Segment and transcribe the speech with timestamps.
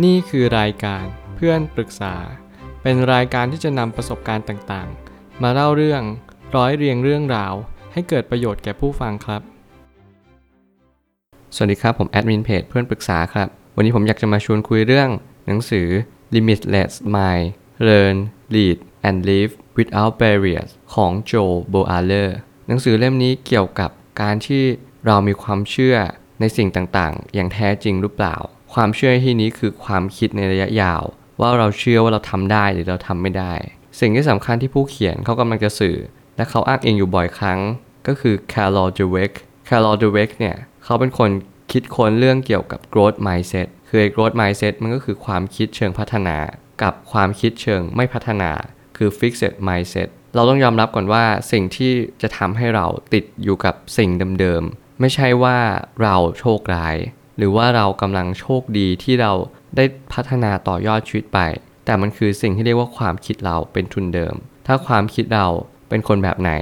[0.00, 1.04] นี่คือรายการ
[1.36, 2.14] เพื่อนปรึกษา
[2.82, 6.02] เป็นรายการที่จะนำประสบการณ์ต่างๆ มาเล่าเรื่อง
[6.56, 7.54] ร้อยเรียงเรื่องราว
[7.92, 9.42] ให้เกิดประโยชน์แก่ผู้ฟังครับ
[11.54, 15.08] สวัสดีครับ ผมแอดมินเพจเพื่อนปรึกษาครับ วันนี้ผมอยากจะมาชวนคุยเรื่อง
[15.46, 15.88] หนังสือ
[16.34, 17.46] Limitless Mind
[17.86, 18.16] Learn
[18.54, 18.78] Lead
[19.08, 21.32] and Live Without Barriers ของโจ
[21.70, 22.36] โบอาเลอร์
[22.66, 23.90] หนังสือเล่มนี้เกี่ยวกับ
[24.20, 24.64] การที่
[25.06, 25.96] เรามีความเชื่อ
[26.40, 28.36] ในสิ่งต่างๆ อย่างแท้จริงหรือเปล่า
[28.74, 31.02] ความเชื่อที่นี้คือความคิดในระยะยาว
[31.40, 33.54] ว่าเราเชื่อว่าเราทำได้หรือเราทำไม่ได้
[34.00, 35.96] สิ่งที่สำคัญที่ผู้เขียนเขากำลังจะสื่อ
[36.36, 37.58] และเขาอ้างเองอยู่บ่อยครั้ง
[38.06, 39.32] ก็คือ Carol Dweck
[39.68, 41.30] Carol Dweck เนี่ยเขาเป็นคน
[41.72, 46.36] คิดค้นเรื่องเกี่ยวกับ growth mindset คือ growth mindset มันก็คือความคิดเชิงพัฒนา
[46.82, 48.50] กับความคิดเชิงไม่พัฒนา
[48.96, 54.10] คือ fixed mindset เราต้องยอมรับก่อนว่าสิ่งที่จะทำให้เราติดอยู่กับสิ่ง
[54.40, 55.58] เดิมๆ ไม่ใช่ว่า
[56.02, 56.96] เราโชคร้าย
[57.38, 59.32] หรือว่าเรากำลังโชคดีที่เรา
[59.76, 61.38] ได้พัฒนาต่อยอดชีวิตไป
[61.84, 64.34] แต่มันคือสิ่งที่เรียกว่าความคิดเราเป็นทุนเดิม
[64.66, 65.46] ถ้าความคิดเรา
[65.88, 66.52] เป็นคนแบบไหน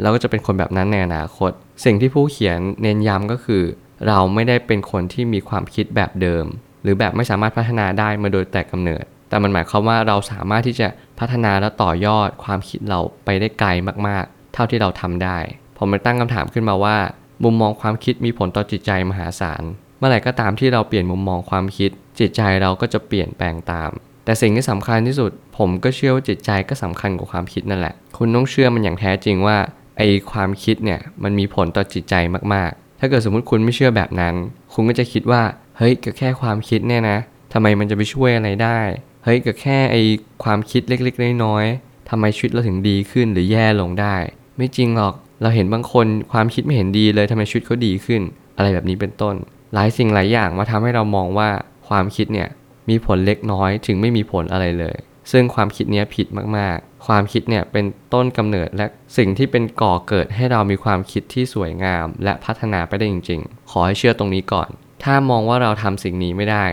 [0.00, 1.50] เราก็จะเป็นคนแบบนั้นในอนาคต
[1.84, 3.62] สิ่งที่ผู้เขียนเน้นย้ำก็คือ
[4.08, 6.44] เราไม่ได้เป็นคนที่มีความคิดแบบเดิม
[6.82, 13.68] หรือแบบไม่สามารถพัฒนาได้มาโดยแต่กำเนิด แต่มันหมายความว่าเราสามารถที่จะพัฒนาและต่อยอดความคิดเราไปได้ไกล
[14.06, 15.38] มากๆ เท่าที่เราทำได้
[15.78, 16.96] ผมเลยตั้งคำถามขึ้นมาว่า
[17.44, 19.62] มุมมองความคิดมีผลต่อจิตใจมหาศาล
[19.98, 23.90] เมื่อไหร่ก็ตามที่เราเปลี่ยนมุมมองความคิด จิตใจเราก็จะเปลี่ยนแปลงตาม
[24.24, 29.56] แต่สิ่งที่สำคัญที่สุด ผมก็เชื่อว่าจิตใจก็สำคัญกว่าความคิดนั่นแหละ คุณต้องเชื่อมันอย่างแท้จริงว่า
[29.98, 32.14] ไอความคิดเนี่ยมันมีผลต่อจิตใจ
[32.54, 34.34] มากๆ ถ้าเกิดสมมติคุณไม่เชื่อแบบนั้น
[34.74, 35.42] คุณก็จะคิดว่า
[35.78, 37.18] เฮ้ยก็แค่ความคิดเนี่ยนะ
[37.52, 38.78] ทำไมมันจะไปช่วยอะไรได้
[39.24, 39.96] เฮ้ยก็แค่ไอ
[40.44, 44.16] ความคิดเล็กๆน้อยๆทำไมชีวิตเราถึงดีขึ้นหรือแย่ลงได้
[44.56, 48.22] ไม่จริงหรอกเราเห็นบางคนความคิดไม่เห็นดีเลยทำไมชีวิตเขาดีขึ้น
[48.56, 49.34] อะไรแบบนี้เป็นต้น
[49.74, 51.48] หลายสิ่งหลายอย่างมาทำให้เรามองว่า
[51.88, 52.48] ความคิดเนี่ย
[52.90, 54.96] มีผลเล็กน้อยถึงไม่มีผลอะไรเลย
[55.32, 56.26] ซึ่งความคิดเนี้ยผิด
[56.58, 58.86] มากๆ ความคิดเนี่ยเป็นต้นกำเนิดและ
[59.16, 64.68] สิ่งที่เป็นก่อเกิดให้เรามีความคิดที่สวยงาม และพัฒนาไปได้จริง ๆ ขอให้เชื่อตรงนี้ก่อน
[65.04, 66.66] ถ้ามองว่าเราทำสิ่งนี้ไม่ได้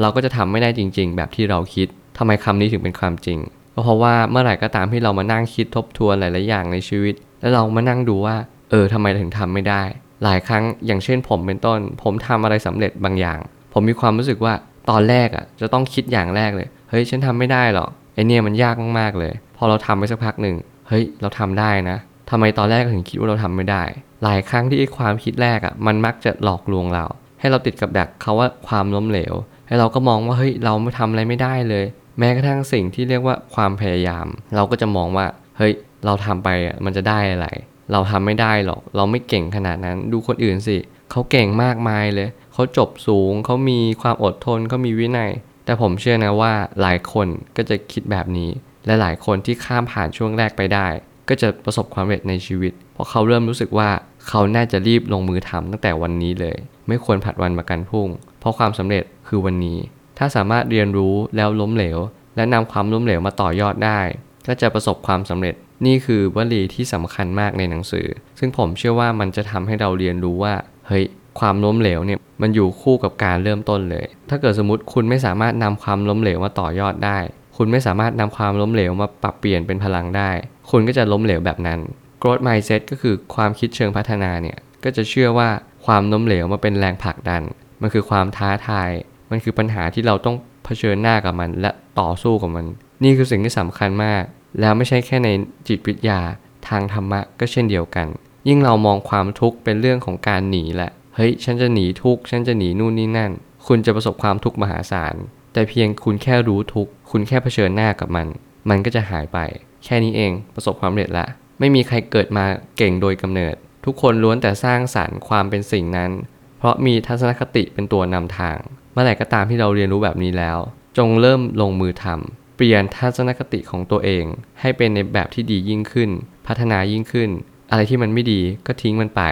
[0.00, 1.88] เราก็จะทำไม่ได้จริง ๆ แบบที่เราคิด
[2.18, 3.38] ทำไมคำนี้ถึงเป็นความจริง
[3.74, 8.36] ก็เพราะว่าเมื่อไหร่ก็ตามที่เรามานั่งคิดทบทวนหลายๆอย่างในชีวิต แล้วเรามานั่งดูว่า
[8.70, 9.82] เออทำไมถึงทำไม่ได้
[10.24, 13.38] หลายครั้งอย่างเช่นผมเป็นต้น ผมทำอะไรสำเร็จบางอย่าง
[13.72, 14.54] ผมมีความรู้สึกว่า
[14.90, 20.56] ตอนแรกอะจะต้องคิดอย่างแรกเลย เฮ้ยฉันทำไม่ได้หรอกไอเนี่ยมันยากมากๆเลย พอเราทำไปสักพักหนึ่ง
[20.88, 21.96] เฮ้ยเราทำได้นะ
[22.30, 23.82] ทำไมตอนแรกถึงคิดว่าเราทำไม่ได้
[24.22, 27.04] หลายครั้งที่ไอความคิดแรกอะมันมักจะหลอกลวงเรา
[27.40, 29.34] ให้เราติดกับดักเขาว่าความล้มเหลว
[29.66, 31.84] ให้เราก็มองว่าเฮ้ยเราไม่ทำอะไรไม่ได้เลย
[32.18, 34.26] แม้กระทั่งสิ่งที่เรียกว่าความพยายาม
[34.56, 35.26] เราก็จะมองว่า
[35.58, 35.72] เฮ้ย
[36.04, 37.48] เราทำไปอะมันจะได้อะไร
[37.92, 40.76] เราทำไม่ได้หรอก เราไม่เก่งขนาดนั้น ดูคนอื่นสิ
[41.10, 45.30] เขาเก่งมากมายเลย เขาจบสูง เขามีความอดทนเขามีวินัย
[45.64, 48.50] แต่ผมเชื่อนะว่าหลายคนก็จะคิดแบบนี้
[48.86, 50.86] และหลายคนที่ข้ามผ่านช่วงแรกไปได้
[51.28, 53.88] ก็จะประสบความสำเร็จในชีวิต เพราะเขาเริ่มรู้สึกว่า
[54.28, 56.56] เขาน่าจะรีบลงมือทำตั้งแต่วันนี้เลย
[56.88, 58.08] ไม่ควรผัดวันประกันพรุ่ง
[58.40, 59.78] เพราะความสำเร็จคือวันนี้
[60.18, 61.98] ถ้าสามารถเรียนรู้แล้วล้มเหลว
[62.36, 64.00] และนำความล้มเหลวมาต่อยอดได้
[64.46, 68.06] ก็จะประสบความสำเร็จ นี่คือวลีที่สำคัญมากในหนังสือ
[68.38, 70.54] ซึ่งผมเชื่อว่ามันจะทำให้เราเรียนรู้ว่า
[70.88, 71.04] เฮ้ย
[71.40, 77.18] ความล้มเหลวเนี่ย มันอยู่คู่กับการเริ่มต้นเลย ถ้าเกิดสมมติคุณไม่สามารถนำความล้มเหลวมาต่อยอดได้
[77.56, 80.30] คุณไม่สามารถนำความล้มเหลวมาปรับเปลี่ยนเป็นพลังได้
[80.70, 81.80] คุณก็จะล้มเหลวแบบนั้น
[82.22, 85.48] growth mindset ก็คือความคิดเชิงพัฒนาเนี่ย ก็จะเชื่อว่า
[85.86, 87.42] ความล้มเหลวมาเป็นแรงผลักดัน
[87.82, 88.90] มันคือความท้าทาย
[89.30, 91.70] มันคือปัญหาที่เราต้องเผชิญหน้ากับมันและ
[92.00, 92.66] ต่อสู้กับมัน
[93.04, 94.22] นี่คือสิ่งที่สำคัญมาก
[94.60, 95.28] แล้วไม่ใช่แค่ใน
[95.68, 96.20] จิตวิทยา
[96.68, 98.06] ทางธรรมะก็เช่นเดียวกัน
[98.48, 103.32] ยิ่งเรามองความทุกข์เป็นเรื่องของการหนีแหละ เฮ้ย ฉันจะหนีทุกข์ ฉันจะหนีนู่นนี่นั่น
[103.66, 105.14] คุณจะประสบความทุกข์มหาศาล
[105.52, 108.26] แต่เพียงคุณแค่รู้ทุกข์ คุณแค่เผชิญหน้ากับมัน
[108.68, 109.38] มันก็จะหายไป
[109.84, 111.26] แค่นี้เอง ประสบความสำเร็จละ
[111.58, 112.44] ไม่มีใครเกิดมา
[112.76, 116.10] เก่งโดยกำเนิด ทุกคนล้วนแต่สร้างสรรค์ความเป็นสิ่งนั้น
[116.58, 118.56] เพราะมีทัศนคติเป็นตัวนำทาง
[118.92, 120.58] เมื่อไหร่ก็ตามที่เราเรียนรู้แบบนี้แล้ว
[120.98, 124.24] จงเริ่มลงมือทำ เปลี่ยนทัศนคติของตัวเอง
[124.60, 126.10] ให้เป็นในแบบที่ดียิ่งขึ้น
[126.46, 127.30] พัฒนายิ่งขึ้น
[127.70, 129.22] อะไรที่มันไม่ดีก็ทิ้งมันไป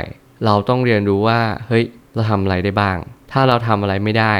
[0.44, 1.84] เราต้องเรียนรู้ว่า เฮ้ย
[2.14, 2.96] เราทำอะไรได้บ้าง
[3.32, 4.34] ถ้าเราทำอะไรไม่ได้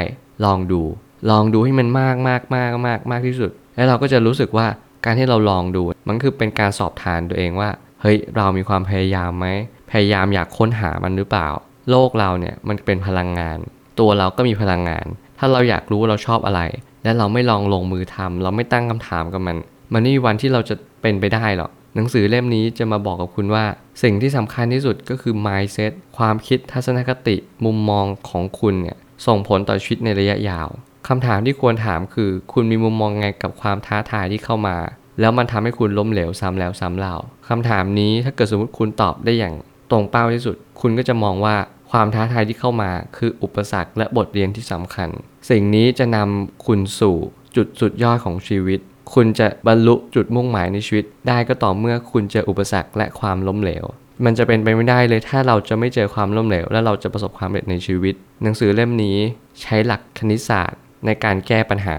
[0.45, 0.81] ลองดู
[1.29, 4.67] ลองดูให้มันมากมากมากมากมากที่สุด แล้วเราก็จะรู้สึกว่า
[5.05, 7.69] การที่เราลองดู มันคือเป็นการสอบทานตัวเองว่า
[8.01, 9.47] เฮ้ย เรามีความพยายามไหม
[9.91, 11.47] พยายามอยากค้นหามันหรือเปล่า
[11.89, 13.57] โลกเราเนี่ยมันเป็นพลังงาน
[13.99, 15.05] ตัวเราก็มีพลังงาน
[15.39, 16.61] ถ้าเราอยากรู้ว่าเราชอบอะไร
[17.05, 19.57] และเราไม่ลองลงมือทำเราไม่ตั้งคำถามกับมัน
[19.93, 23.65] มันไม่มีวันที่เราจะเป็นไปได้หรอกหนังสือเล่มนี้จะมาบอกกับคุณว่า
[24.03, 27.35] สิ่งที่สำคัญที่สุดก็คือ mindset ความคิดทัศนคติ
[27.65, 28.97] มุมมองของคุณเนี่ย
[29.27, 30.67] ส่งผลต่อชีวิตในระยะยาว
[31.07, 34.77] คำถามที่ควรถามคือ คุณมีมุมมองไงกับความท้าทายที่เข้ามา
[35.19, 37.15] แล้วมันทำให้คุณล้มเหลวซ้ำแล้วซ้ำเล่า
[37.49, 39.55] คำถามนี้ถ้าเกิดสมมติคุณตอบได้อย่าง
[39.91, 41.55] ตรงเป้าที่สุด คุณก็จะมองว่า
[41.91, 45.09] ความท้าทายที่เข้ามา คืออุปสรรคและบทเรียนที่สำคัญ
[45.49, 47.17] สิ่งนี้จะนำคุณสู่
[47.55, 48.79] จุดสุดยอดของชีวิต
[49.13, 53.85] คุณจะบรรลุจุดมุ่งหมายในชีวิต ได้ก็ต่อเมื่อคุณเจออุปสรรคและความล้มเหลว
[54.25, 59.17] มันจะเป็นไปไม่ได้เลยถ้าเราจะไม่เจอความล้มเหลว และเราจะประสบความสำเร็จในชีวิต หนังสือเล่มนี้
[59.61, 61.97] ใช้หลักคณิตศาสตร์ ในการแก้ปัญหา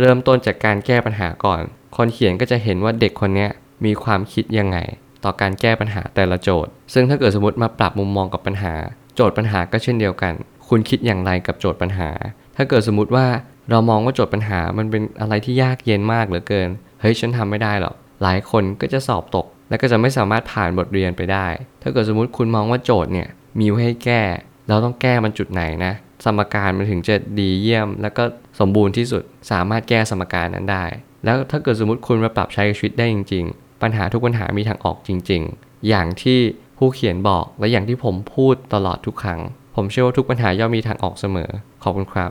[0.00, 1.62] เริ่มต้นจากการแก้ปัญหาก่อน
[1.96, 3.48] คนเขียนก็จะเห็นว่าเด็กคนนี้
[3.84, 4.78] มีความคิดยังไง
[5.24, 8.74] ต่อการแก้ปัญหาแต่ละโจทย์ ซึ่งถ้าเกิดสมมติมาปรับมุมมองกับปัญหา
[9.14, 10.32] โจทย์ปัญหาก็เช่นเดียวกัน
[10.68, 12.10] คุณคิดอย่างไรกับโจทย์ปัญหา
[12.58, 13.26] ถ้าเกิดสมมติว่า
[13.70, 16.68] เรามองว่าโจทย์ปัญหามันเป็นอะไรที่ยากเย็นมากเหลือเกิน
[17.00, 21.46] เฮ้ยฉันทำไม่ได้หรอก หลายคนก็จะสอบตก และก็จะไม่สามารถผ่านบทเรียนไปได้
[21.82, 23.28] ถ้าเกิดสมมติคุณมองว่าโจทย์เนี่ย
[23.58, 24.22] มีไว้ให้แก้
[24.68, 25.92] เราต้องแก้มันจุดไหนนะ
[26.24, 28.22] สมการมันถึงจะดีเยี่ยม แล้วก็
[28.60, 30.84] สมบูรณ์ที่สุด สามารถแก้สมการนั้นได้
[31.24, 36.38] แล้วถ้าเกิดสมมติคุณมาปรับใช้ชีวิตได้จริง ๆ ปัญหาทุกปัญหามีทางออกจริง ๆ อย่างที่
[36.78, 39.40] ผู้เขียนบอกและอย่างที่ผมพูดตลอดทุกครั้ง
[39.76, 41.50] ผมเชื่อว่าทุกปัญหาย่อมมีทางออกเสมอ
[41.82, 42.30] ขอบคุณครับ